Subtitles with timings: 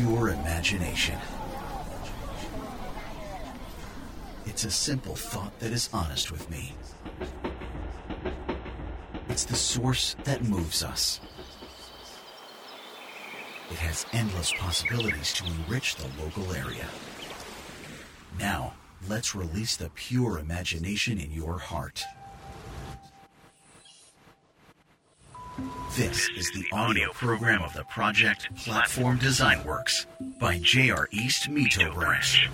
[0.00, 1.18] pure imagination.
[4.46, 6.72] It's a simple thought that is honest with me.
[9.28, 11.20] It's the source that moves us.
[13.70, 16.86] It has endless possibilities to enrich the local area.
[18.38, 18.72] Now,
[19.06, 22.04] let's release the pure imagination in your heart.
[25.96, 30.06] This is the audio program of the project Platform Design Works
[30.38, 32.48] by JR East Mito Branch.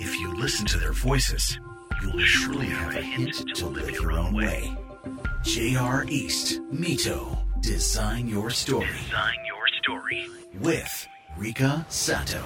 [0.00, 1.58] If you listen to their voices,
[2.02, 4.74] you will surely have a hint to live your own way.
[5.42, 10.28] JR East Mito Design Your Story Design your story.
[10.60, 12.38] with Rika Sato.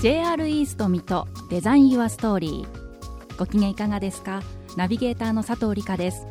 [0.00, 4.42] JR イースト水戸デザインユアストーリーご機嫌いかがですか
[4.76, 6.26] ナビゲーターの佐藤理香です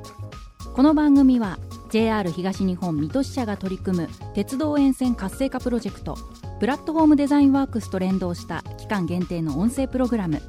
[0.75, 1.57] この番組は
[1.93, 6.17] JR 東日本水戸支社が取り組む鉄道沿線活性化プロジェクト
[6.59, 10.41] プラットフォームデザインワークスと連動した期間限定の音声プログラム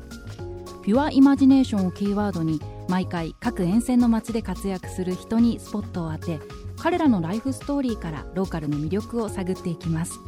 [0.82, 6.40] ピュアイマジネーションをキーワードに毎回各沿線の街で活躍する人にスポットを当て
[6.78, 10.18] 彼らのライフストーリーからローカルの魅力を探っていきます。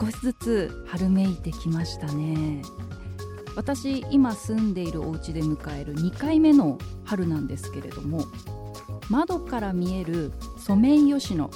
[0.00, 2.62] 少しずつ春めいてきましたね。
[3.54, 8.24] 私今住んでいるお家で迎える2回目の春なんですけれども
[9.10, 11.50] 窓から見えるソメイヨシノ。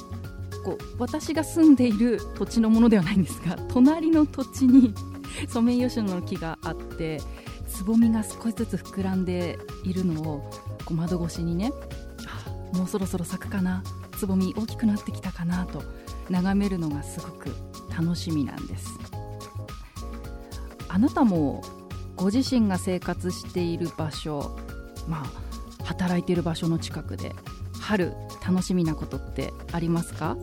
[0.65, 4.93] こう私が住んでいる土地のものではないんですが 隣の土地に
[5.49, 7.23] ソメイヨシノの木があって
[7.69, 10.51] つぼみが少しずつ膨らんでいるのを
[10.85, 11.73] こう窓越しにね
[12.27, 12.77] あ。
[12.77, 13.85] もうそろそろ咲くかな
[14.19, 15.83] つぼみ大きくなってきたかなと
[16.31, 17.51] 眺めるのがすごく
[17.97, 18.99] 楽しみなんです。
[20.89, 21.63] あなたも
[22.17, 24.57] ご自身が生活している場所
[25.07, 25.46] まあ
[25.87, 27.33] 働いてる場所の近くで
[27.81, 28.13] 春
[28.47, 30.37] 楽しみなことってありますか、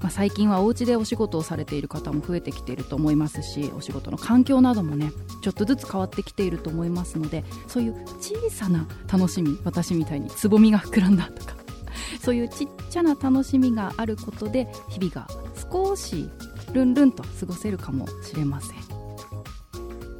[0.00, 5.12] まあ、最近はお家でお仕事をされている方も増えてきていると思いますしお仕事の環境などもね
[5.42, 11.54] ちょっとずつ変わってきていると思いますのでそういう小さな楽しみ私みたいにつぼみが膨らんだとか
[12.20, 15.26] そういうちっちゃな楽しみがあることで日々が
[15.70, 16.28] 少し
[16.72, 18.92] ルンルンと過ごせるかもしれません。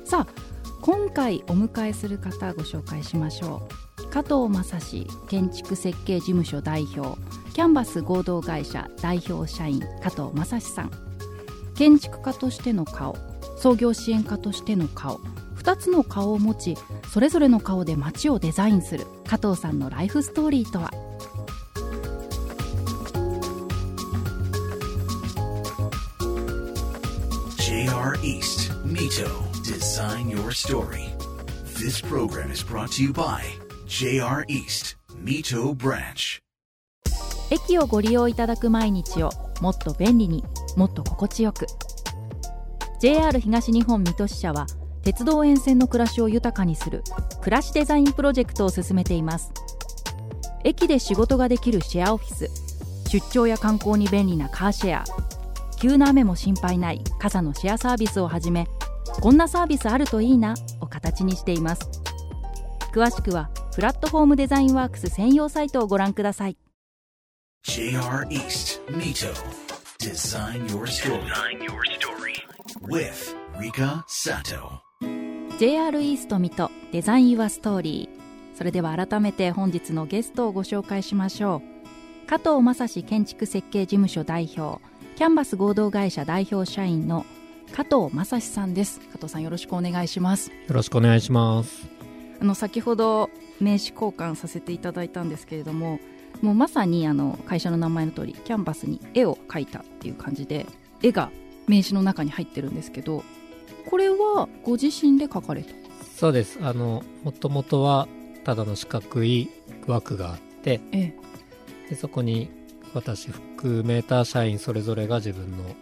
[0.04, 0.52] さあ
[0.82, 3.81] 今回お迎えする方ご紹介しましょう。
[4.12, 7.18] 加藤正史建築設計事務所代表
[7.54, 10.90] キャンバス合同会社代表社員加藤正史さん
[11.74, 13.16] 建築家としての顔
[13.56, 15.18] 創業支援家としての顔
[15.56, 16.76] 2つの顔を持ち
[17.10, 20.90] それぞれの顔で街をデザインする加藤さんのライフストーリーとは
[27.56, 29.26] ？JR East Mito
[29.62, 31.08] Design Your Story.
[31.78, 33.61] This program is brought to you by
[33.94, 36.40] JR East Mito Branch.
[37.50, 39.28] 駅をご利用いただく毎日を
[39.60, 40.42] もっと便利に
[40.78, 41.66] もっと心地よく。
[43.02, 44.66] JR 東日本水戸支社は
[45.02, 47.02] 鉄道沿線の暮らしを豊かにする
[47.42, 49.52] 暮らしデザインプロジェクトを進めています。
[50.64, 52.48] 駅で仕事ができるシェアオフィス
[53.10, 55.04] 出張や観光に便利なカーシェア。
[55.78, 58.66] 急な雨も心配ない傘のシェアサービスをはじめ
[59.20, 62.02] こんなサービスあるといいなを形にしています。
[62.92, 66.56] 詳しくはプラットフォームデザインワークス専用サイトをご覧ください。
[67.64, 69.32] JR East Mito.
[69.98, 71.22] Design Your Story.
[71.22, 72.12] Design your story.
[72.88, 74.80] with Rika Sato.
[75.58, 81.62] JR イースト水戸デザインユアストーリーそれでは改めて本日のゲストをご紹介しましょ
[82.26, 82.28] う。
[82.28, 84.82] 加藤正史建築設計事務所代表
[85.16, 87.26] キャンバス合同会社代表社員の
[87.72, 89.00] 加藤正史さんです。
[89.00, 90.50] 加藤さんよろしくお願いします。
[90.50, 92.01] よろしくお願いします。
[92.42, 93.30] あの先ほど
[93.60, 96.00] 名刺交換させていただいたんですけれども
[96.40, 100.66] もうまさにあの会社の名前の通りキャンバスに絵を描いたっていう感じで
[101.04, 101.30] 絵が
[101.68, 103.22] 名刺の中に入ってるんですけど
[103.88, 105.72] これはご自身で描かれた？
[106.16, 106.58] そうです。
[106.62, 108.08] あの、もともとは
[108.42, 109.48] ただの四角い
[109.86, 111.14] 枠があって、え
[111.90, 112.48] でそこに
[112.94, 115.72] 私含めた社員それぞれが自分の好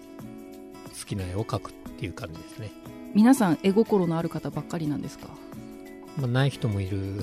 [1.07, 2.71] きな絵を描くっていう感じですね。
[3.15, 5.29] 皆さん絵心のある方ばっかりなんですか？
[6.21, 6.99] まあ、ない人もいる。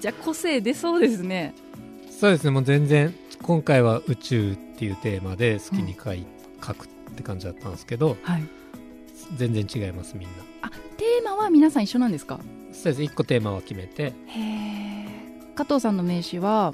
[0.00, 1.54] じゃあ個性出そうですね
[2.10, 2.50] そうですね。
[2.50, 6.26] もう全然、今回は宇宙っていうテーマで好きに描い、
[6.60, 8.42] 描くって感じだったんですけど、はい
[9.36, 10.34] 全然違います、みんな。
[10.62, 12.40] あテーマは皆さん一緒なんですか？
[12.72, 13.02] そうです。
[13.02, 15.06] 一個テーマは決めて、へえ
[15.54, 16.72] 加藤さんの名刺は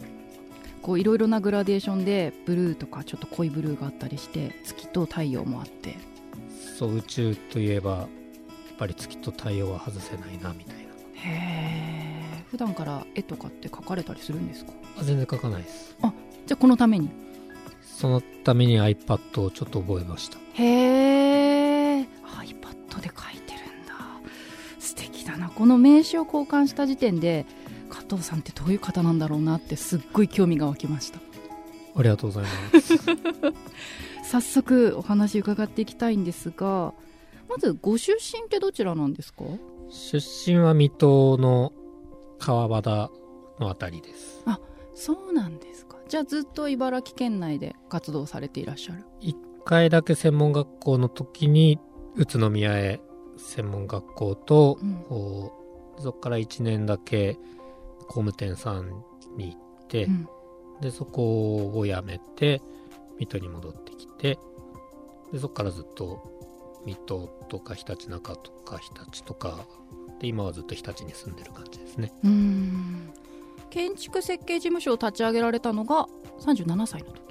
[0.82, 5.96] こういろいろなグラデーションでブルーとかちょっと濃いブルーがあったりして月と太陽もあって
[6.78, 8.06] そう、宇宙といえば、
[8.76, 10.82] ぱり月と太陽は外せないな、みたいな。
[10.82, 14.72] へえ普段から絵とかって描かれたりするんですか？
[14.98, 15.96] あ全然描かないです。
[16.46, 17.08] じゃあこのために？
[17.82, 20.38] そのために iPad をちょっと覚えました。
[20.54, 23.94] へえ iPad で書いてるんだ
[24.78, 27.46] 素敵だなこの名刺を交換した時点で
[27.90, 31.18] 加藤さんってどういう方なんだろうなってすっごい興味が湧きました
[31.96, 32.98] ありがとうございます。
[34.30, 36.92] 早速お話伺っていきたいんですが
[37.54, 39.44] まずご出身ってどちらなんですか？
[39.88, 40.18] 出
[40.50, 41.72] 身は水戸の
[42.40, 43.10] 川端
[43.60, 44.44] のあたりです。
[44.96, 45.98] そうなんですか。
[46.08, 49.04] じゃあずっと茨城県内で活動されていらっしゃる。
[49.20, 51.78] 一回だけ専門学校の時に
[52.16, 53.00] 宇都宮へ
[53.36, 55.04] 専門学校と、うん。
[56.02, 57.34] そこから1年だけ
[58.08, 59.04] 工務店さん
[59.36, 60.28] に行って、うん。
[60.80, 62.60] でそこを辞めて
[63.20, 64.38] 水戸に戻ってきて
[65.32, 66.33] でそこからずっと
[66.86, 69.64] 水戸とかひたちなかとか日立とか
[70.20, 72.12] で今はずっと日立に住んでる感じですね。
[72.22, 73.10] うーん。
[73.70, 76.06] 建築設計事務所を立ち上げられたのが
[76.40, 77.22] 37歳の時。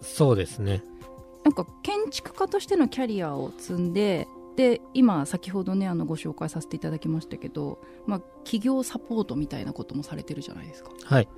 [0.00, 0.82] そうですね。
[1.44, 4.26] なんか建築家としてのキャリアを積んで
[4.56, 10.90] で今先ほどねあのご紹介させていただきましたけど、まあ、企業サポートみたいなこともされてるじゃないですか。
[11.04, 11.28] はい。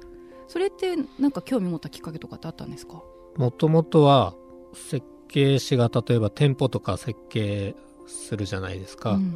[0.48, 3.02] それってなんか興味持ったきっかけとかってあったんですか？
[3.36, 4.34] もともとは
[4.74, 7.75] 設計士が例えば店舗とか設計
[8.06, 9.34] するじゃないですか、うん。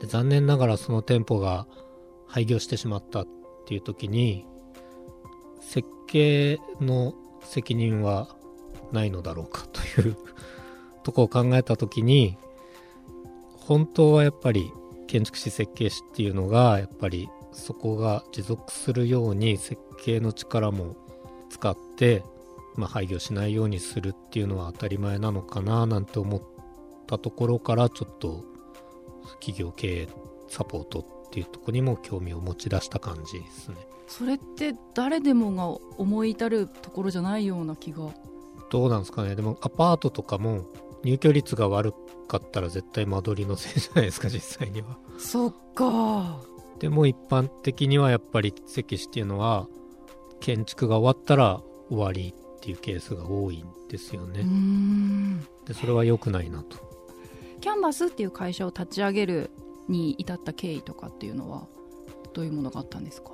[0.00, 1.66] で残念ながらその店舗が
[2.26, 3.26] 廃業してしまったっ
[3.66, 4.46] ていう時に
[5.60, 8.28] 設計の責任は
[8.92, 10.16] ないのだろうかという
[11.02, 12.36] とこを考えた時に
[13.56, 14.70] 本当はやっぱり
[15.06, 20.96] 建築士設計士っていうのがやっぱりそこが持続するように設計の力も
[21.50, 22.24] 使って、
[22.76, 26.42] まあ、廃業しないようにするっていうのは当たり前なのかななんて思っ
[27.06, 28.44] たところからちょっと
[29.40, 30.08] 企業経営
[30.48, 33.76] サポートっていうところにも興味を持ち出した感じですね。
[34.06, 35.66] それって誰でもが
[35.98, 38.10] 思い至るところじゃないような気が
[38.70, 40.66] どうなんですかねでもアパートとかも
[41.04, 41.92] 入居率が悪
[42.28, 44.98] かったら絶対間取りのせいじゃないですか実際には。
[45.18, 46.38] そっか
[46.78, 49.68] でも一般的にはやっぱり設計士っていうのは
[50.40, 54.42] 建築が終わったら終わりっていうケースが多いんですよね。
[54.42, 56.78] んでそれは良くないなと。
[57.60, 59.50] キャンバスっていう会社を立ち上げる
[59.86, 61.66] に至った経緯とかっていうのは
[62.32, 63.32] どういうものがあったんですか？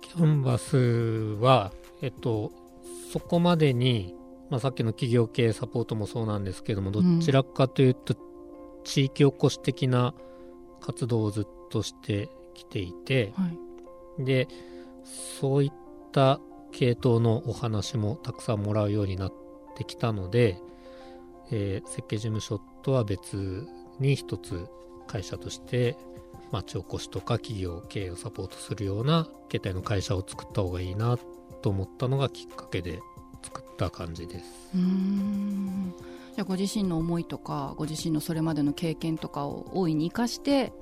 [0.00, 0.78] キャンバス
[1.42, 1.70] は、
[2.00, 2.50] えっと、
[3.12, 4.14] そこまでに、
[4.48, 8.16] まあ、さっきの企業経営サポートもそうなんですけども、どちらかというと、
[8.84, 10.14] 地域おこし的な
[10.80, 13.48] 活動をずっとしてきていて、は
[14.18, 14.48] いで、
[15.38, 15.72] そういっ
[16.10, 16.40] た
[16.72, 19.32] 系統のお話もたくさんもらうようになっ
[19.76, 20.58] てきたので、
[21.50, 23.66] えー設計事務所とは別
[23.98, 24.66] に一つ
[25.06, 25.96] 会社として
[26.52, 31.18] 町おこしとか企業経営をサポートするような形態の会社を作った方がいいな
[31.62, 33.00] と思ったのがきっかけで
[33.42, 34.44] 作った感じです。
[34.74, 35.94] うん
[36.34, 40.72] じゃあご自身の思いとかご自身のそれまでの経験とかを大いに生かして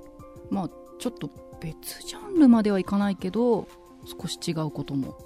[0.49, 0.69] まあ
[0.99, 3.67] ちょっと別ジャンルまではいかないけど
[4.05, 5.17] 少し違うことも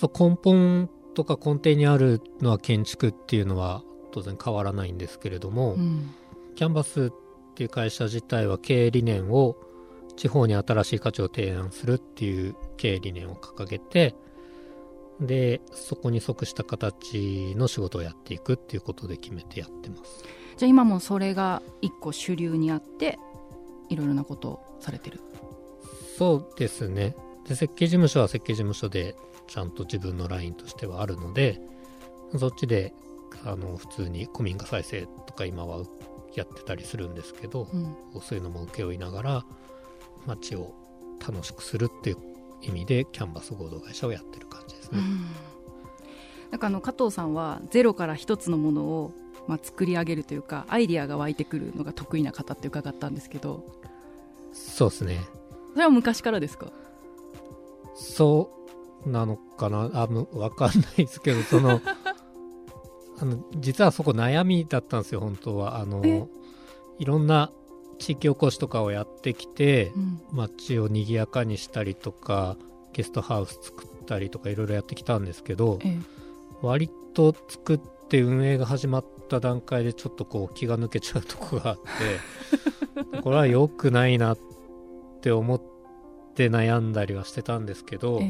[0.00, 6.14] そう根本とか根底にあるのは建築っていうのは当然変わらないんですけれども、うん。
[6.56, 9.56] キャンバスっていう会社自体は経営理念を
[10.16, 14.14] 地方に新しい価値を提案するっていう経営理念を掲げて
[15.20, 20.24] でそこに即した形の仕事をやっていくっていうことで決めてやってます。
[20.56, 23.18] じゃあ今もそれが一個主流にあって
[23.88, 25.20] いろいろなことをされてる。
[26.16, 27.16] そうですね。
[27.48, 31.60] で設計事務所は設計事務所でちゃんと自分のラインとしてはあるので
[32.38, 32.92] そっちで
[33.44, 35.84] あの普通に古民家再生とか今は
[36.34, 39.44] やってたりするんですけど、うんそういうのも請け負いながら
[40.26, 40.74] 街を
[41.26, 42.16] 楽しくするっていう
[42.62, 45.00] 意味でキャンバス合同会社をやってる感じですね。
[46.50, 49.12] なんかあの加藤さんはゼロから一つのものを、
[49.48, 53.64] まあ、作り上げるというかアイディアが湧いてくるのが得意な方って伺ったんですけど
[54.52, 55.20] そうですね。
[55.72, 56.72] それは昔からですか？
[57.96, 58.63] そう
[59.06, 59.90] なのかな？
[59.94, 61.80] あむわかんないですけど、その、
[63.20, 65.78] あの、実はそこ悩みだったんですよ、本当は。
[65.78, 65.86] あえ？
[65.86, 66.28] の、
[66.98, 67.50] いろんな
[67.98, 70.20] 地域おこしとかをやってきて、うん。
[70.32, 72.56] 街を賑やかにしたりとか、
[72.92, 75.98] ゲストハウス作ったりとかいろいろやってきたんですけど、え
[76.62, 81.76] 割と作って運営が始まった段階でちょっとこう気が抜けちゃうとこがあっ
[83.12, 84.38] て これは良くないなっ
[85.20, 85.62] て思っ
[86.34, 88.20] て悩んだりはしてたんですけど、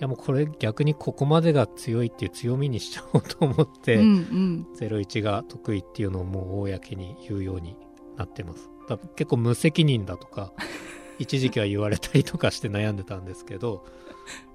[0.00, 4.66] やもうこれ逆にここまでが強いっていう強みにしちゃおうと思って、えうんうん。
[4.78, 7.76] 01が得意っていうのをもう公に言うように
[8.16, 8.70] なってます。
[8.88, 10.52] だ結構無責任だとか
[11.20, 13.84] 一時期は言われたりとかして悩んでたんですけど、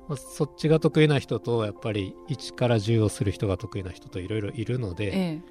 [0.09, 5.41] まあそっちが得意な人とやっぱり1から10をする人が得意な人といろいろいるので、ええ。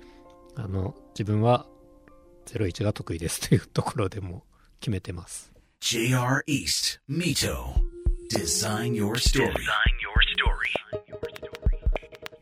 [0.56, 1.66] あの自分は
[2.46, 4.44] 01が得意ですというところでも
[4.80, 5.52] 決めてます。
[5.80, 7.93] JR East, Mito.
[8.34, 9.46] Design your story.
[9.52, 10.74] Design your story.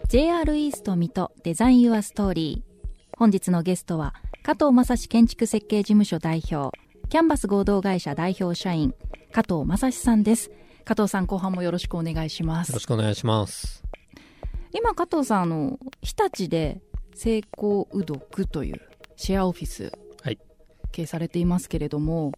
[0.08, 6.74] JR イースト水戸デザインユアストーリー本日のゲストは加藤正史建築設計事務所代表
[7.10, 8.94] キャンバス合同会社代表社員
[9.32, 10.50] 加藤正史さんです。
[10.86, 12.70] 加藤さん後半もよろしくお願いします。
[12.70, 13.84] よろしくお願いします。
[14.72, 16.80] 今加藤さんあの日立で
[17.14, 18.80] 成功うどくという
[19.16, 20.38] シェアオフィスはい。
[20.90, 22.32] 経営されていますけれども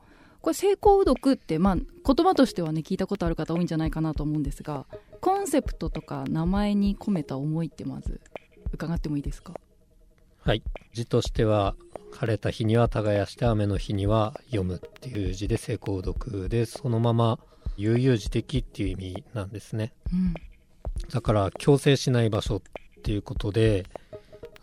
[0.44, 4.84] これ成功うどくって、まあ、言葉としてはね聞いたことある方多いんじゃないかなと思うんですが
[5.22, 8.20] コンセプトとか名前に込めた思いってまず
[8.70, 9.54] 伺ってもいいですか？
[10.40, 10.62] はい。
[10.92, 11.74] 字としては
[12.12, 17.38] 晴れた日には耕して雨の日には読むっていう字で成功読でそのまま
[17.78, 19.94] 悠々自適っていう意味なんですね。
[20.12, 20.34] うん。
[21.10, 22.62] だから強制しない場所っ
[23.02, 23.86] ていうことで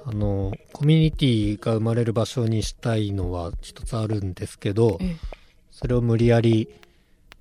[0.06, 5.16] あのコミュニティが生まれる場所にしたいのは一つあるんですけどえ
[5.82, 6.70] それを無理やり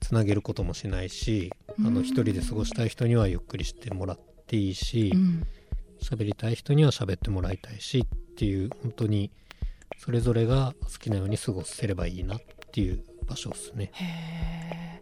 [0.00, 1.94] つなげることもしないしあうん。
[1.94, 5.46] の一人で過ごしたい人にはゆっくりしてもらっていいしうん。
[6.02, 9.30] 喋りたい人には喋ってもらいたいしっていう本当に
[9.98, 12.40] それぞれが好きなように過ごせればいいなっ
[12.72, 13.90] ていう場所ですね。
[13.92, 14.04] へ
[14.96, 15.00] え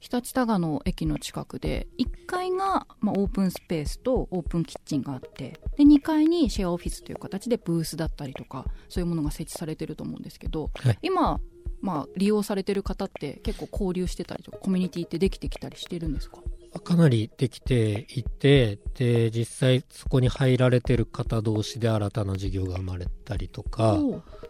[0.00, 10.98] 日立多賀の駅の近くで1階が、まあ、オープンスペースとオープンキッチンがあってで2階にシェアオフィスという形でブースだったりとかそういうものが設置されてると思うんですけど、はい。
[11.00, 11.40] 今、
[11.84, 16.38] まあ、利用されてる方って結構交流してたりとかコミュニティってできてきたりしてるんですか？
[16.82, 23.98] かなりできていてで実際そこに入られてる方同士で新たな事業が生まれたりとか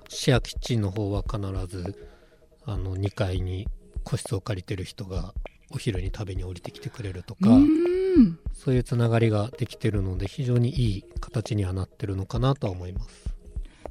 [0.08, 2.08] シェアキッチンの方は必ず
[2.64, 3.66] あの2階に
[4.04, 5.34] 個室を借りてる人が
[5.70, 7.40] お昼に食べに降りてきてくれるとか
[8.54, 13.33] そういうつながりができてるので非常にいい形にはなってるのかなとは思います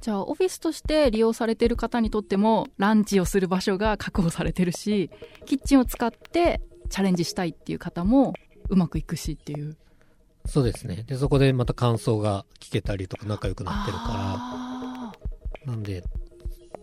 [0.04, 5.10] じゃあオフィスとして利用されてる方にとってもランチをする場所が確保されてるし
[5.46, 8.34] キッチンを使ってチャレンジしたいっていう方も
[8.68, 9.78] うまくいくしっていう。
[10.46, 11.06] そうですね。
[11.08, 15.14] でそこでまた感想が聞けたりとか仲良くなってるかあ
[15.66, 16.04] らなんで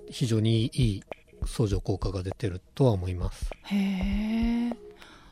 [0.09, 1.03] 非常にいい
[1.45, 3.51] 相乗効果が出てるとは思います。
[3.71, 4.77] ーへえ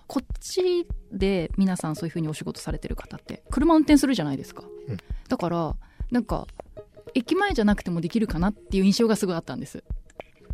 [0.06, 4.98] こっちで皆さんそういう風にお仕事されてる方って車運転するじゃないですか、うん。
[5.30, 5.74] だから
[6.10, 6.46] なんか
[7.14, 9.84] 駅前じゃなくてもできるかなっていう印象がすごいあったんです。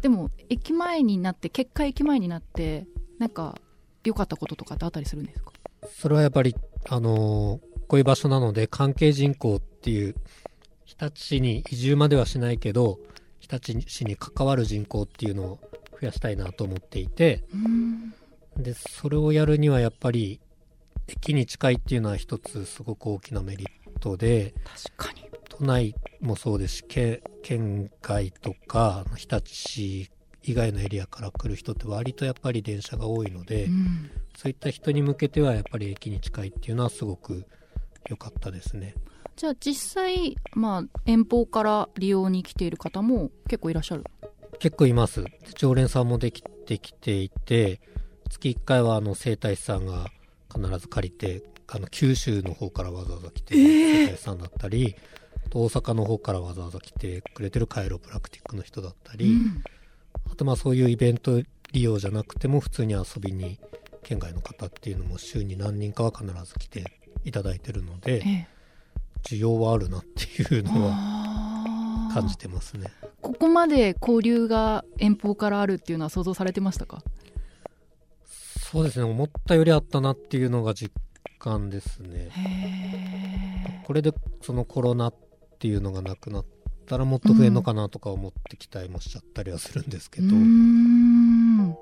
[0.01, 2.87] でも駅前になって結果駅前になって
[3.19, 3.57] なんか
[4.05, 5.53] 良かったこととかってあったりするんですか？
[5.89, 6.55] それはやっぱり
[6.89, 10.15] あのーこういう場所なので関係人口っていう
[10.87, 12.99] 日立市に移住まではしないけど
[13.41, 15.59] 日立市に関わる人口っていうのを
[16.01, 18.15] 増やしたいなと思っていてうん。
[18.57, 20.41] でそれをやるにはやっぱり
[21.09, 23.69] 駅に近いっていうのは一つすごく大きなメリッ
[24.01, 24.55] トで
[24.97, 30.11] 確かに都内もそうですし県県外とか日立市
[30.43, 37.47] 以外のエリアから来る人って割とやっぱり電車が多いので、うんそういった人に向けてはやっぱり駅に近いっていうのはすごく
[38.09, 38.97] 良かったですね。
[39.37, 44.03] じゃあ実際、まあ、遠方から利用に来ている方も結構いらっしゃる？
[44.59, 45.25] 結構います。
[45.55, 47.81] 常連さんもできてきていて、
[48.29, 50.09] 月1回はあの整体師さんが
[50.53, 55.24] 必ず借りて、あの九州の方からわざわざ来てる整体師さんだったり、あと
[55.55, 59.37] 大阪の方からわざわざ来てくれてるカイロプラクティックの人だったり、
[60.31, 61.41] あとまあそういうイベント
[61.73, 63.59] 利用じゃなくても普通に遊びに
[64.03, 66.85] 県外の方っていうのも週に何人かは必ず来て
[67.25, 68.49] いただいてるのでええ。
[69.23, 72.91] 需要はあるなっていうのは感じてますね。
[73.23, 77.03] ここまで交流が遠方からあるっていうのは想像されてましたか？
[78.59, 79.05] そうですね。
[79.05, 80.93] 思ったよりあったなっていうのが実
[81.39, 83.83] 感ですね。
[83.87, 85.09] これでそのコロナ
[85.55, 86.45] っていうのがなくなっ
[86.87, 91.77] たらもっと増えるのかなとか思って期待もしちゃったりはするんですけど、ん。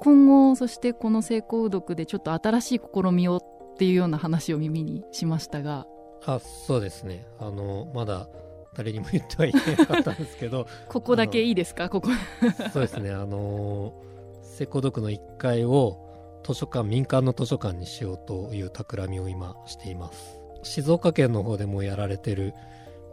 [0.00, 5.86] 今後そしてこの成功読でちょっと新しい試みをっていうような話を耳にしましたが。
[6.24, 7.26] あそうですね。
[7.38, 8.28] あのまだ
[8.74, 10.66] 誰にも言ってはいけなかったんですけど。
[10.88, 11.88] ここだけいいですか？
[11.88, 12.08] ここ。
[12.72, 13.10] そうですね。
[13.10, 13.94] あの
[14.42, 15.98] 成功読の1階を
[16.44, 22.54] 図書館民間の図書館にしようという企みを今しています静岡県の方でもやられてる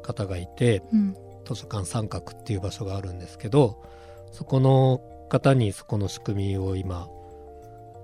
[0.02, 1.16] 方がいてうん。
[1.46, 3.84] 図書館三角っていう場所があるんですけど
[4.32, 7.08] そこの方にそこの仕組みを今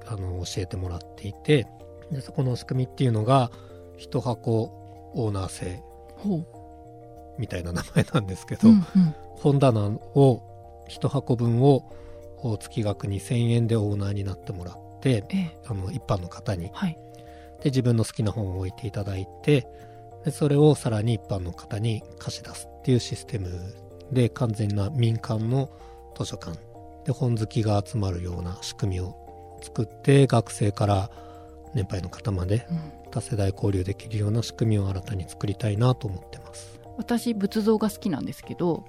[0.08, 1.68] あの教えてもらっていて
[2.12, 3.52] でそこの仕組みっていうのが
[3.98, 5.82] 一箱オーナー制
[6.18, 6.44] ほ
[7.38, 8.84] みたいな名前なんですけう、ど、うんうん。
[9.36, 9.82] 本棚
[10.16, 11.92] を一箱分を
[12.40, 15.58] を月額2000円でオーナーになってもらってええ。
[15.68, 16.98] あの一般の方にはい
[17.66, 19.68] で自分の好きな本を置いていただいて
[20.24, 23.50] でそれをさらに一般の方に貸し出すっていうシステム
[24.12, 25.72] で完全な民間の
[26.16, 26.60] 図書館
[27.06, 31.10] で本好きが集まるような仕組みを作って学生から
[31.74, 36.82] 年配の方までうん多世代交流できるような仕組みを新たに作りたいなと思ってます。
[36.98, 38.84] 私仏像が好きなんですけど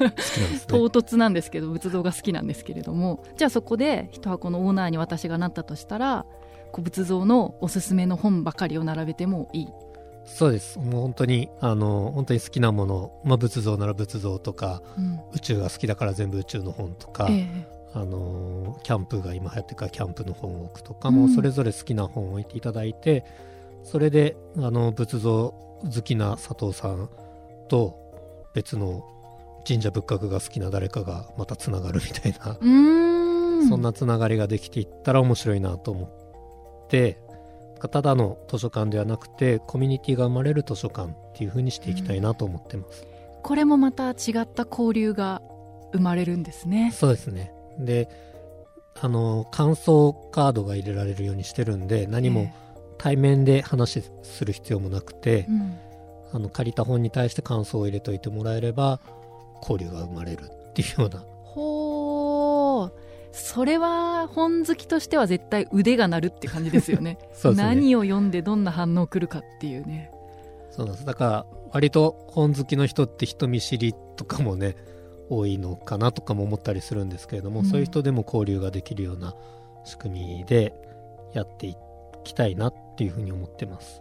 [0.00, 0.12] ね。
[0.68, 6.26] 唐突なんですけど仏像が好きなんですけれどもじゃあそこで一箱のオーナーに私がなったとしたら
[6.72, 9.68] こう仏像のおすすめの本ばかりを並べてもいい。
[10.24, 10.78] そうです。
[10.78, 15.20] もう本当に、あの、本当に好きなもの、まあ仏像なら仏像とか、うん。
[15.32, 17.76] 宇宙が好きだから全部宇宙の本とか、ええ。
[17.94, 21.14] あのキャンプが今流行ってるからキャンプの本を置くとか、うん。
[21.14, 23.24] もうそれぞれ好きな本を置いていただいて
[23.84, 27.08] それであの仏像好きな佐藤さん
[27.68, 27.96] と
[28.52, 29.02] 別の
[29.66, 32.58] 神社仏閣が好きな誰かがまたつながるみたいな、
[33.68, 36.25] そんなつながりができていったら面白いなと思って
[37.90, 43.06] ただの図書館ではなくてコミュニティが生まれる図書館っていう風にしていきたいなと思ってます。
[43.42, 45.40] これもまた違った交流が
[45.92, 47.52] 生まれるんですねそうですね。
[47.78, 48.08] で、
[49.00, 52.52] あの、感想カードが入れられるようにしてるんで、何も
[52.98, 55.78] 対面で話する必要もなくてええ、うん
[56.32, 59.00] あの、借りた本に対して感想を入れといてもらえれば、
[59.62, 61.24] 交流が生まれるっていうような。
[63.32, 67.54] それは本好きとしては絶対腕が鳴るって感じですよね ね。
[67.54, 70.10] 何を読んでどんな反応来るかっていうね
[70.76, 71.06] そうなんです。
[71.06, 74.76] だから、割と本好きの人って人見知りとかもね、
[75.30, 79.34] 多いのかなとかも思ったりするんですけれども、うんそういう人でも交流ができるような
[79.84, 80.74] 仕組みで
[81.32, 81.76] やってい
[82.24, 84.00] きたいなっていうふうに思ってます。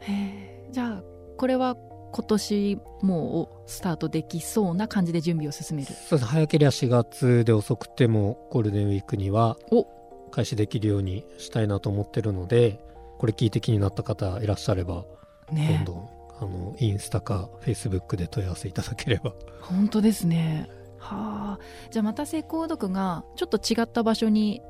[0.72, 1.04] じゃあ
[1.38, 1.78] これは
[2.16, 5.90] 今年もうスタートできそうな感じで準備を進める。
[5.94, 9.86] そうです早ければ4月で遅くてもゴールデンウィークにはお。
[10.32, 12.80] 開始できるようにしたいなと思ってるので
[13.18, 15.04] これ聞いて気になった方いらっしゃれば
[15.50, 19.34] どねんどんあのインスタかフェイスブックで問い合わせいただければ。
[19.60, 20.70] 本当ですね。
[21.00, 21.60] はあ。
[21.92, 24.62] じゃあまた成功読がちょっと違った場所に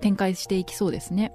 [0.00, 1.32] 展開していきそうですね。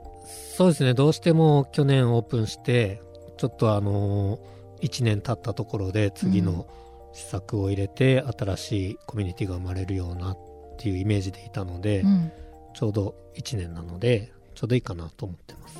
[0.55, 0.93] そうですね。
[0.93, 3.01] どうしても去年オープンして
[3.37, 4.39] ちょっとあの
[4.81, 6.67] 1年経ったところで次の
[7.13, 10.37] 施策を入れて新しいコミュニティが生まれるようなっ
[10.77, 12.31] ていうイメージでいたので、うん。
[12.73, 15.79] ちょうど1年なのでちょうどいいかなと思ってます。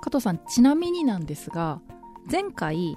[0.00, 1.80] 加藤さんちなみになんですが
[2.28, 2.96] 前回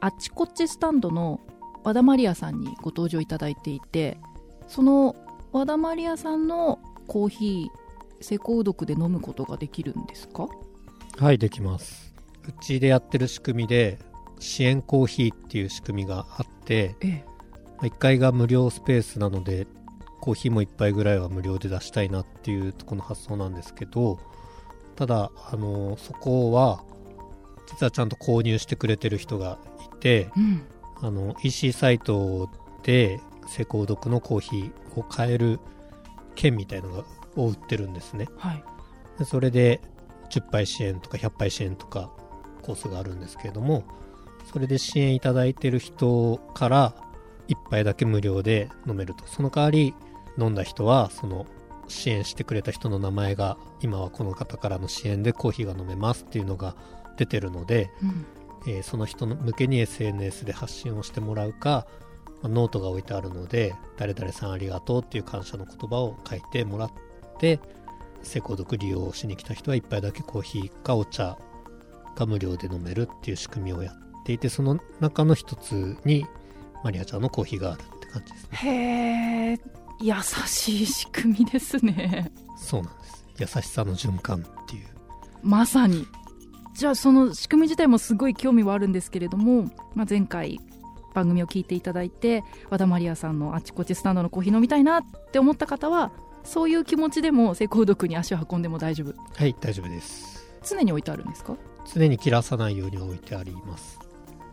[0.00, 1.40] あっちこっちスタンドの
[1.82, 4.16] 和田マリアさんにご登場いただいていて
[4.68, 5.16] その
[5.52, 10.48] 和田マリアさんのコーヒー成功読で飲むことができるんですか？
[11.18, 12.14] はい、できます。
[12.48, 13.98] うちでやってる仕組みで、
[14.44, 17.24] 支援コーヒーっていう仕組みがあって、え
[17.82, 17.86] え。
[17.86, 19.66] 1階が無料スペースなので、
[20.20, 24.18] コーヒーも1杯ぐらいは無料で出したいなっていうとこの発想なんですけど、
[24.96, 26.84] ただ、あの、そこは、
[27.66, 30.62] 実はちゃんと購入してくれてる人がいて、うん。
[31.02, 32.48] あの、EC サイト
[32.82, 35.58] で、セコードクのコーヒーを買える
[36.34, 37.04] 券みたいのが、
[37.36, 38.28] を売ってるんですね。
[38.36, 38.64] はい。
[39.18, 39.80] でそれで
[40.30, 42.10] 10杯支援とか100杯支援とか
[42.62, 43.84] コースがあるんですけれども
[44.44, 46.94] それで支援いただいてる人から
[47.48, 49.26] 1杯だけ無料で飲めると。
[49.26, 49.94] その代わり
[50.38, 51.46] 飲んだ人はその
[51.86, 56.76] 支援してくれた人の名前が今はこの方からの支援でコーヒーが飲めますっていうのが
[57.16, 58.26] 出てるので、うん。
[58.66, 61.86] えーその人の向けに SNS で発信をしてもらうか、
[62.42, 66.92] まあノートが置いてあるので誰々さんありがとうっていう感謝の言葉を書いてもらっ
[67.38, 67.60] て
[68.22, 71.38] セコ読利用しに来た人は1杯だけコーヒーかお茶
[72.16, 76.26] が無料で飲めるっていう仕組みをやっていてその中の一つに
[76.82, 78.58] マリアちゃんのコーヒーがあるって感じですね。
[78.58, 79.60] へえ
[80.00, 80.14] 優
[80.46, 82.32] しい仕組みですね。
[82.56, 83.56] そうなんです。
[83.56, 84.86] 優しさの循環っていう。
[85.42, 86.06] まさに。
[86.74, 90.58] じゃあその仕組み自体もすごい興味はあるんですけれども、まあ、前回
[91.14, 96.10] 番組を聞いていただいて和田マリアさんのあちこちスタンドのコーヒー飲みたいなって思った方は
[96.42, 99.14] そういう気持ちでも成功読に足を運んでも大丈夫。
[99.36, 100.44] はい大丈夫です。
[100.68, 101.56] 常に置いてあるんですか？
[101.94, 104.00] 常に切らさないように置いてあります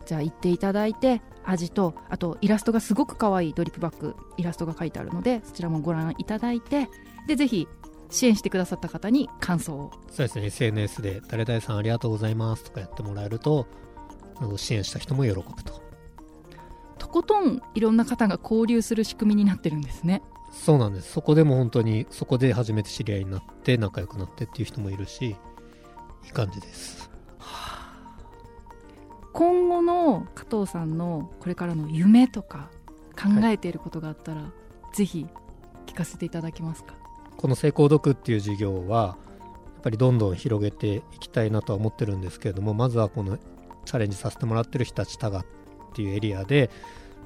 [0.06, 6.88] じゃあ行っていただいて味とあとイラストがすごく可愛いドリップバッグイラストが書いてあるのでそちらもご覧いただいて
[7.26, 7.68] でぜひ
[8.10, 9.90] 支援してくださった方に感想を。
[10.08, 10.46] そうですね。
[10.46, 13.66] SNS で誰々さんありがとうございますとかやってもらえると
[14.56, 15.82] 支援した人も喜ぶと。
[16.98, 20.22] とことんいろんな方が交流する仕組みになってるんですね。
[20.52, 21.10] そうなんです。
[21.12, 25.36] そこでも本当にそこで初めて知り合いになって仲良くなってっていう人もいるし
[26.24, 27.11] いい感じです
[29.32, 32.70] 今後の加藤さんのこれからの夢とか
[33.16, 34.52] 考えていることがあったら、
[34.92, 35.26] ぜひ
[35.86, 36.94] 聞聞かせていただけますか？
[37.36, 39.18] この成功読っていう事業は
[39.74, 43.36] やっぱりどんどん広げていきたいなとは思ってるんですけれどもまずはこの
[43.84, 45.44] チャレンジさせてもらってる日立多賀っ
[45.94, 46.70] ていうエリアで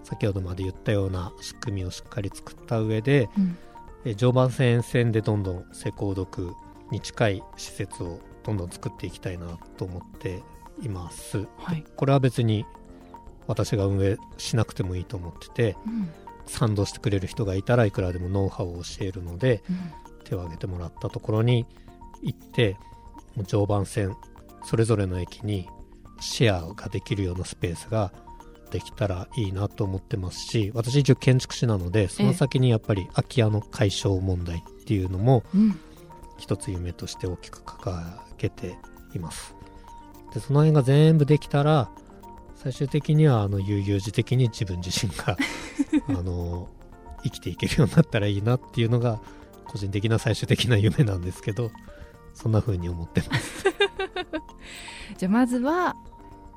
[0.03, 3.57] 先ほどまで言ったような仕組みをしっかり作った上で、うん。
[4.05, 6.55] え常磐線沿線でどんどん施工読
[6.90, 10.42] に近い施設をどんどん作っていきたいなと思って
[10.83, 11.47] います。
[11.59, 12.65] はい、これは別に
[13.47, 16.09] 私が運営しなくてもいいと思っててうん。
[16.47, 19.79] 賛同してくれる人がいたらいくらでもノウハウを教えるのでうん。
[20.25, 21.67] 手を挙げてもらったところに
[22.23, 22.77] 行って
[23.37, 24.17] もう常磐線
[24.65, 25.69] それぞれの駅に
[26.21, 28.12] シェアができるようなスペースが
[28.71, 35.79] できたらいいなと思ってますし私一応建築士なのでその先にやっぱり空き家の解消問題っていうのもうん。
[36.39, 38.03] 一つ夢として大きく掲
[38.39, 38.77] げて
[39.15, 39.55] います
[40.37, 41.88] でその辺が全部できたら
[42.57, 45.38] 最終的にはあの悠々自適に自分自身が
[46.09, 46.68] あの
[47.25, 49.18] 生きていけるようになったらいいなっていうのが
[49.64, 51.70] 個人的な最終的な夢なんですけど
[52.35, 53.64] そんな風に思ってます。
[55.16, 55.96] じゃあまずは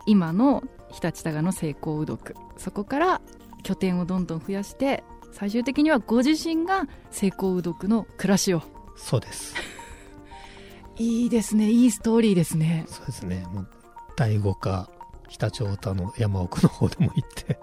[0.05, 0.61] 今の
[0.91, 2.35] 日立多賀の成功うどく。
[2.57, 3.21] そこから
[3.63, 8.61] 拠点をどんどん増やして最終的にはご自身が成功うどくの暮らしを。
[8.97, 9.55] そうです
[10.99, 11.71] いいですね。
[11.71, 12.85] いいストーリーですね。
[12.87, 13.45] そうですね。
[13.53, 13.67] もう
[14.17, 14.89] 第五か
[15.29, 17.57] 常陸太田の山奥の方でも行って。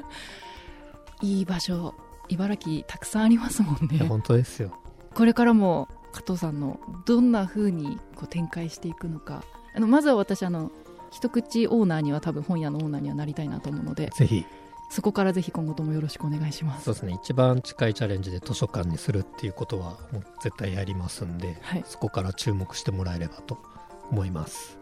[1.22, 1.94] いい場所。
[2.28, 3.98] 茨城たくさんありますもんね。
[4.06, 4.76] 本当ですよ。
[5.14, 9.42] これからも加藤さんのどんな風にこう展開していくのか。
[9.74, 10.70] あのまずは私あの
[11.10, 14.10] 一口オーナーには多分本屋のオーナーにはなりたいなと思うので。
[14.14, 14.44] ぜひ
[14.88, 16.84] そこからぜひ今後ともよろしくお願いします。
[16.84, 17.18] そうですね。
[17.22, 21.84] 一番近いチャレンジで図書館にするっていうことはもう絶対やりますんではい。
[21.86, 23.58] そこから注目してもらえればと
[24.10, 24.78] 思います。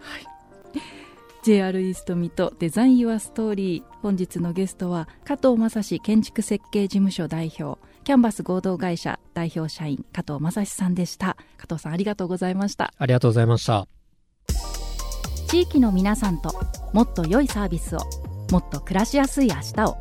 [1.45, 3.83] JR イーストミとデザインユアストーリー。
[4.01, 11.37] 本日のゲストは加藤正史建築設計事務所代表キャンバス合同会社代表社員加藤正史さんでした。
[11.57, 12.93] 加藤さんありがとうございました。
[12.99, 13.87] ありがとうございました。
[15.49, 16.53] 地域の皆さんと
[16.93, 18.01] もっと良いサービスを
[18.51, 19.97] もっと暮らしやすい明日を。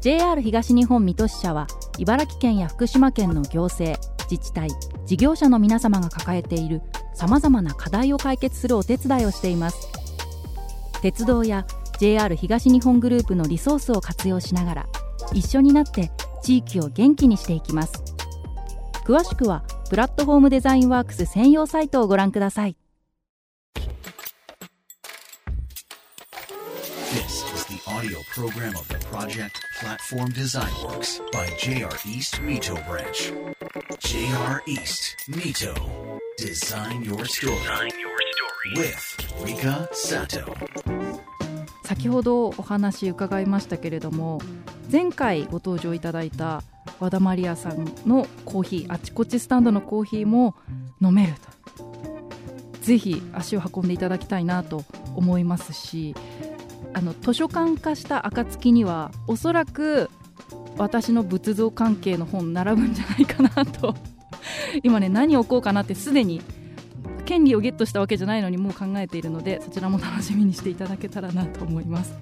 [0.00, 1.66] JR 東日本水戸支社は
[1.98, 3.98] 茨城県や福島県の行政
[4.30, 4.68] 自治体
[5.06, 6.82] 事業者の皆様が抱えている
[7.14, 9.88] さまざまな課題を解決するお手伝いをしています。
[11.00, 11.66] 鉄道や
[11.98, 14.86] JR 東日本グループのリソースを活用しながら
[15.32, 16.10] 一緒になって
[16.42, 18.02] 地域を元気にしていきます。
[19.04, 22.76] 詳しくはプラットフォームデザインワークス専用サイトをご覧ください。
[27.94, 33.32] Audio program of the project Platform Design Works by JR East Mito Branch.
[34.00, 36.18] JR East Mito.
[36.36, 38.74] Design your story Design your story.
[38.74, 40.44] with Rika Sato.
[41.84, 44.40] 先ほどお話伺いましたけれども
[44.90, 46.64] 前回ご登場いただいた
[46.98, 50.56] 和田マリアさんのコーヒーあちこちスタンドのコーヒーも
[51.00, 51.34] 飲める
[51.76, 51.84] と
[52.80, 56.16] ぜひ足を運んでいただきたいなと思いますし
[56.94, 60.10] あの図書館化した暁にはおそらく
[60.78, 63.94] 私の仏像関係の本並ぶんじゃないかなと
[64.82, 66.40] 今ね何を置こうかなってすでに
[67.24, 72.14] 権利をゲットしたわけじゃないのにもう考えているのでそちらも楽しみにしていただけたらなと思います。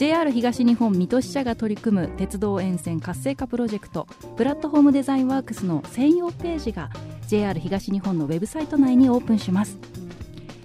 [0.00, 4.06] JR 東日本水戸支社が取り組む鉄道沿線活性化プロジェクト
[4.38, 6.88] プラットフォームデザインワークスの専用ページが
[7.26, 9.76] JR 東日本のウェブサイト内にオープンします。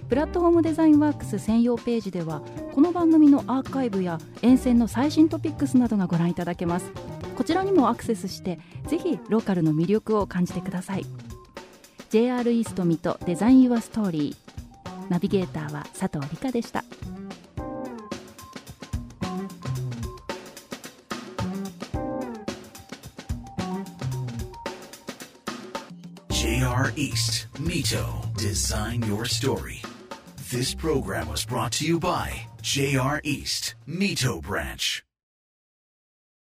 [0.08, 2.40] プラットフォームデザインワークス専用ページでは
[2.72, 6.92] この番組のアーカイブや沿線の最新トピックスなどがご覧いただけます
[7.36, 11.06] こちらにもアクセスしてぜひローカルの魅力を感じてください
[12.10, 16.84] JR イースト水戸デザインユアストーリーナビゲーターは佐藤理香でした
[26.30, 28.22] JR East Mito.
[28.36, 29.82] Design your story.
[30.48, 35.05] This program was brought to you by JR East Mito Branch.